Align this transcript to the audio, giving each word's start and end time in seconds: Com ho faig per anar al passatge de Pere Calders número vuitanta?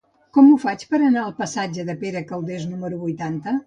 Com 0.37 0.47
ho 0.51 0.55
faig 0.63 0.85
per 0.93 1.01
anar 1.09 1.27
al 1.27 1.37
passatge 1.43 1.87
de 1.93 1.99
Pere 2.03 2.27
Calders 2.35 2.71
número 2.75 3.05
vuitanta? 3.09 3.59